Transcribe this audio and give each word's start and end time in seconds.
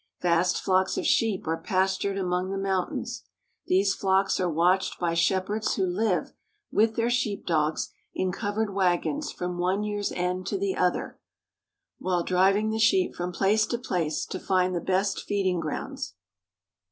Vast 0.19 0.59
flocks 0.59 0.97
of 0.97 1.05
sheep 1.05 1.45
are 1.45 1.61
pastured 1.61 2.17
among 2.17 2.49
the 2.49 2.57
mountains. 2.57 3.21
These 3.67 3.93
flocks 3.93 4.39
are 4.39 4.49
watched 4.49 4.99
by 4.99 5.13
shepherds 5.13 5.75
who 5.75 5.85
live, 5.85 6.33
with 6.71 6.95
their 6.95 7.11
sheep 7.11 7.45
dogs, 7.45 7.91
in 8.11 8.31
covered 8.31 8.73
wagons 8.73 9.31
from 9.31 9.59
one 9.59 9.83
year's 9.83 10.11
end 10.11 10.47
to 10.47 10.57
the 10.57 10.75
other, 10.75 11.19
while 11.99 12.23
driving 12.23 12.71
the 12.71 12.79
sheep 12.79 13.13
from 13.13 13.31
place 13.31 13.67
to 13.67 13.77
place 13.77 14.25
to 14.25 14.39
find 14.39 14.73
the 14.73 14.81
best 14.81 15.19
feeding 15.21 15.59
grounds. 15.59 16.15